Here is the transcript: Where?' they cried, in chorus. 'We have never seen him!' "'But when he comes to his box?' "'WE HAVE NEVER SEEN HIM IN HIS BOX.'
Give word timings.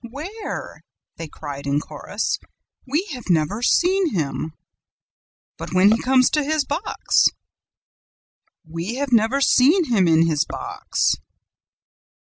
Where?' 0.09 0.81
they 1.17 1.27
cried, 1.27 1.67
in 1.67 1.79
chorus. 1.79 2.39
'We 2.87 3.03
have 3.11 3.25
never 3.29 3.61
seen 3.61 4.15
him!' 4.15 4.49
"'But 5.59 5.75
when 5.75 5.91
he 5.91 6.01
comes 6.01 6.31
to 6.31 6.43
his 6.43 6.65
box?' 6.65 7.27
"'WE 8.67 8.95
HAVE 8.95 9.11
NEVER 9.13 9.41
SEEN 9.41 9.91
HIM 9.93 10.07
IN 10.07 10.25
HIS 10.25 10.43
BOX.' 10.45 11.17